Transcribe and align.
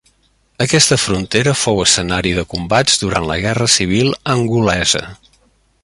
Aquesta 0.63 0.95
frontera 1.01 1.53
fou 1.65 1.81
escenari 1.83 2.31
de 2.39 2.45
combats 2.55 2.97
durant 3.05 3.29
la 3.33 3.39
Guerra 3.45 3.69
Civil 3.75 4.11
angolesa. 4.39 5.05